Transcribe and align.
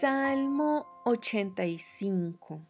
Salmo 0.00 0.84
85 1.06 2.60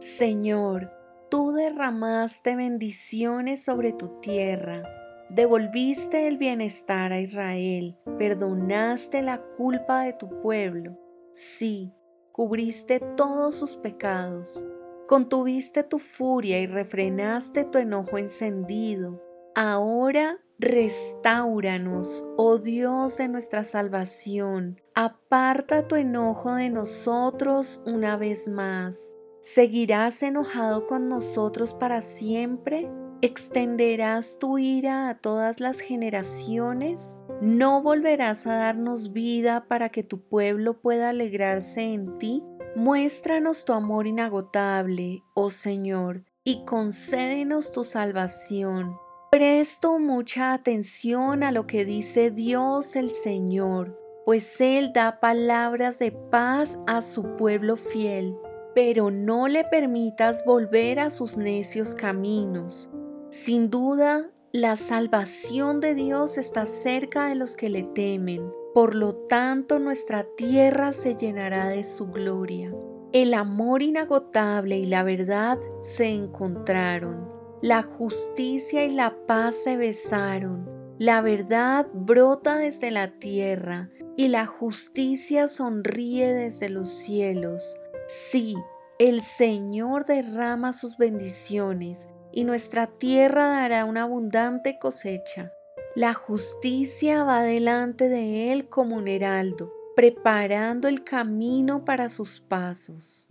Señor, 0.00 0.90
tú 1.30 1.52
derramaste 1.52 2.56
bendiciones 2.56 3.62
sobre 3.62 3.92
tu 3.92 4.18
tierra, 4.20 4.82
devolviste 5.28 6.26
el 6.26 6.38
bienestar 6.38 7.12
a 7.12 7.20
Israel, 7.20 7.98
perdonaste 8.16 9.20
la 9.20 9.42
culpa 9.42 10.04
de 10.04 10.14
tu 10.14 10.40
pueblo, 10.40 10.96
sí, 11.34 11.92
cubriste 12.32 12.98
todos 13.00 13.56
sus 13.56 13.76
pecados, 13.76 14.64
contuviste 15.06 15.82
tu 15.82 15.98
furia 15.98 16.60
y 16.60 16.66
refrenaste 16.66 17.64
tu 17.64 17.76
enojo 17.76 18.16
encendido. 18.16 19.20
Ahora 19.58 20.36
Restauranos, 20.58 22.26
oh 22.36 22.58
Dios 22.58 23.16
de 23.16 23.28
nuestra 23.28 23.64
salvación, 23.64 24.78
aparta 24.94 25.88
tu 25.88 25.96
enojo 25.96 26.56
de 26.56 26.68
nosotros 26.68 27.80
una 27.86 28.18
vez 28.18 28.48
más. 28.48 28.98
¿Seguirás 29.40 30.22
enojado 30.22 30.86
con 30.86 31.08
nosotros 31.08 31.72
para 31.72 32.02
siempre? 32.02 32.90
¿Extenderás 33.22 34.38
tu 34.38 34.58
ira 34.58 35.08
a 35.08 35.20
todas 35.20 35.58
las 35.58 35.80
generaciones? 35.80 37.16
¿No 37.40 37.80
volverás 37.80 38.46
a 38.46 38.56
darnos 38.56 39.14
vida 39.14 39.64
para 39.68 39.88
que 39.88 40.02
tu 40.02 40.20
pueblo 40.20 40.82
pueda 40.82 41.08
alegrarse 41.08 41.80
en 41.80 42.18
ti? 42.18 42.42
Muéstranos 42.74 43.64
tu 43.64 43.72
amor 43.72 44.06
inagotable, 44.06 45.22
oh 45.32 45.48
Señor, 45.48 46.24
y 46.44 46.66
concédenos 46.66 47.72
tu 47.72 47.84
salvación 47.84 48.98
Presto 49.30 49.98
mucha 49.98 50.52
atención 50.52 51.42
a 51.42 51.50
lo 51.50 51.66
que 51.66 51.84
dice 51.84 52.30
Dios 52.30 52.94
el 52.94 53.10
Señor, 53.10 53.98
pues 54.24 54.60
Él 54.60 54.92
da 54.94 55.18
palabras 55.18 55.98
de 55.98 56.12
paz 56.12 56.78
a 56.86 57.02
su 57.02 57.34
pueblo 57.34 57.76
fiel, 57.76 58.36
pero 58.74 59.10
no 59.10 59.48
le 59.48 59.64
permitas 59.64 60.44
volver 60.44 61.00
a 61.00 61.10
sus 61.10 61.36
necios 61.36 61.96
caminos. 61.96 62.88
Sin 63.30 63.68
duda, 63.68 64.30
la 64.52 64.76
salvación 64.76 65.80
de 65.80 65.94
Dios 65.94 66.38
está 66.38 66.64
cerca 66.64 67.28
de 67.28 67.34
los 67.34 67.56
que 67.56 67.68
le 67.68 67.82
temen, 67.82 68.48
por 68.74 68.94
lo 68.94 69.14
tanto 69.14 69.80
nuestra 69.80 70.24
tierra 70.36 70.92
se 70.92 71.16
llenará 71.16 71.68
de 71.68 71.82
su 71.82 72.06
gloria. 72.06 72.72
El 73.12 73.34
amor 73.34 73.82
inagotable 73.82 74.78
y 74.78 74.86
la 74.86 75.02
verdad 75.02 75.58
se 75.82 76.08
encontraron 76.08 77.35
la 77.66 77.82
justicia 77.82 78.84
y 78.84 78.92
la 78.92 79.12
paz 79.26 79.56
se 79.64 79.76
besaron. 79.76 80.70
La 81.00 81.20
verdad 81.20 81.88
brota 81.92 82.58
desde 82.58 82.92
la 82.92 83.18
tierra 83.18 83.90
y 84.16 84.28
la 84.28 84.46
justicia 84.46 85.48
sonríe 85.48 86.32
desde 86.32 86.68
los 86.68 86.88
cielos. 86.88 87.76
Sí, 88.06 88.54
el 89.00 89.20
Señor 89.20 90.04
derrama 90.04 90.72
sus 90.72 90.96
bendiciones 90.96 92.06
y 92.30 92.44
nuestra 92.44 92.86
tierra 92.86 93.48
dará 93.48 93.84
una 93.84 94.04
abundante 94.04 94.78
cosecha. 94.78 95.50
La 95.96 96.14
justicia 96.14 97.24
va 97.24 97.42
delante 97.42 98.08
de 98.08 98.52
Él 98.52 98.68
como 98.68 98.94
un 98.94 99.08
heraldo, 99.08 99.72
preparando 99.96 100.86
el 100.86 101.02
camino 101.02 101.84
para 101.84 102.10
sus 102.10 102.40
pasos. 102.40 103.25